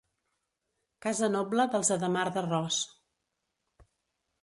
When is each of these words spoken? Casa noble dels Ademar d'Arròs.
Casa 1.07 1.29
noble 1.35 1.67
dels 1.75 1.93
Ademar 1.99 2.25
d'Arròs. 2.39 2.83